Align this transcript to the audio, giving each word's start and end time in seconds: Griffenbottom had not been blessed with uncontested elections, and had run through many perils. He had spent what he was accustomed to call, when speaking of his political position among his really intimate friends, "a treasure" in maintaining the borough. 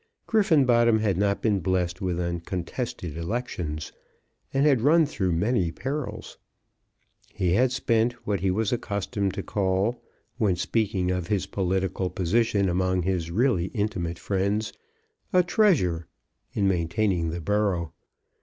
Griffenbottom 0.25 0.97
had 0.97 1.15
not 1.15 1.43
been 1.43 1.59
blessed 1.59 2.01
with 2.01 2.19
uncontested 2.19 3.15
elections, 3.15 3.91
and 4.51 4.65
had 4.65 4.81
run 4.81 5.05
through 5.05 5.31
many 5.31 5.71
perils. 5.71 6.39
He 7.31 7.53
had 7.53 7.71
spent 7.71 8.13
what 8.25 8.39
he 8.39 8.49
was 8.49 8.71
accustomed 8.71 9.35
to 9.35 9.43
call, 9.43 10.01
when 10.39 10.55
speaking 10.55 11.11
of 11.11 11.27
his 11.27 11.45
political 11.45 12.09
position 12.09 12.67
among 12.67 13.03
his 13.03 13.29
really 13.29 13.65
intimate 13.75 14.17
friends, 14.17 14.73
"a 15.31 15.43
treasure" 15.43 16.07
in 16.51 16.67
maintaining 16.67 17.29
the 17.29 17.39
borough. 17.39 17.93